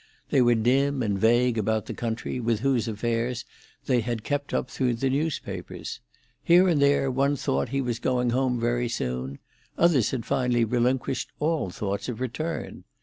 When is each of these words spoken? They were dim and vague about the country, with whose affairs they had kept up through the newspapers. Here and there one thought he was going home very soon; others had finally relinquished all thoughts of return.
They 0.31 0.41
were 0.41 0.55
dim 0.55 1.03
and 1.03 1.15
vague 1.19 1.59
about 1.59 1.85
the 1.85 1.93
country, 1.93 2.39
with 2.39 2.61
whose 2.61 2.87
affairs 2.87 3.45
they 3.85 3.99
had 4.01 4.23
kept 4.23 4.51
up 4.51 4.67
through 4.67 4.95
the 4.95 5.11
newspapers. 5.11 5.99
Here 6.43 6.67
and 6.67 6.81
there 6.81 7.11
one 7.11 7.35
thought 7.35 7.69
he 7.69 7.81
was 7.81 7.99
going 7.99 8.31
home 8.31 8.59
very 8.59 8.89
soon; 8.89 9.37
others 9.77 10.09
had 10.09 10.25
finally 10.25 10.65
relinquished 10.65 11.29
all 11.37 11.69
thoughts 11.69 12.09
of 12.09 12.19
return. 12.19 12.83